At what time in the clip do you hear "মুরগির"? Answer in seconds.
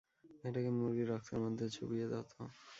0.77-1.07